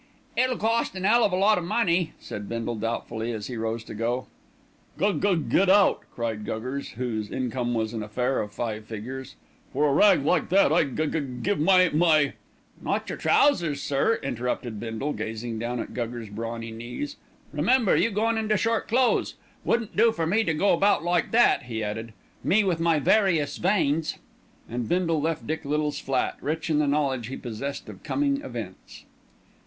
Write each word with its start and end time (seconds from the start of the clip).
"It'll 0.35 0.57
cost 0.57 0.95
an 0.95 1.05
'ell 1.05 1.23
of 1.23 1.31
a 1.31 1.35
lot 1.35 1.59
of 1.59 1.63
money," 1.63 2.13
said 2.19 2.49
Bindle 2.49 2.73
doubtfully 2.77 3.31
as 3.31 3.45
he 3.45 3.55
rose 3.55 3.83
to 3.83 3.93
go. 3.93 4.25
"Gug 4.97 5.21
gug 5.21 5.47
get 5.47 5.69
out!" 5.69 6.01
cried 6.15 6.43
Guggers, 6.43 6.93
whose 6.93 7.29
income 7.29 7.75
was 7.75 7.93
an 7.93 8.01
affair 8.01 8.41
of 8.41 8.51
five 8.51 8.85
figures. 8.85 9.35
"For 9.71 9.87
a 9.87 9.93
rag 9.93 10.25
like 10.25 10.49
that 10.49 10.71
I'd 10.73 10.95
gug 10.95 11.11
gug 11.11 11.43
give 11.43 11.59
my 11.59 11.89
my" 11.89 12.33
"Not 12.81 13.09
your 13.09 13.17
trousers, 13.19 13.83
sir," 13.83 14.19
interrupted 14.23 14.79
Bindle, 14.79 15.13
gazing 15.13 15.59
down 15.59 15.79
at 15.79 15.93
Guggers' 15.93 16.31
brawny 16.33 16.71
knees; 16.71 17.17
"remember 17.53 17.95
you 17.95 18.09
gone 18.09 18.39
into 18.39 18.57
short 18.57 18.87
clothes. 18.87 19.35
Wouldn't 19.63 19.95
do 19.95 20.11
for 20.11 20.25
me 20.25 20.43
to 20.45 20.53
go 20.55 20.73
about 20.73 21.03
like 21.03 21.29
that," 21.29 21.65
he 21.69 21.83
added, 21.83 22.11
"me 22.43 22.63
with 22.63 22.79
my 22.79 22.97
various 22.97 23.57
veins." 23.57 24.17
And 24.67 24.89
Bindle 24.89 25.21
left 25.21 25.45
Dick 25.45 25.63
Little's 25.63 25.99
flat, 25.99 26.37
rich 26.41 26.71
in 26.71 26.79
the 26.79 26.87
knowledge 26.87 27.27
he 27.27 27.37
possessed 27.37 27.87
of 27.87 28.01
coming 28.01 28.41
events. 28.41 29.05